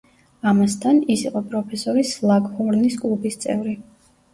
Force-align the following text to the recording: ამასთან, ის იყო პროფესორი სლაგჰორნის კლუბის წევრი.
ამასთან, 0.51 1.01
ის 1.17 1.27
იყო 1.29 1.43
პროფესორი 1.53 2.07
სლაგჰორნის 2.15 3.01
კლუბის 3.07 3.43
წევრი. 3.49 3.83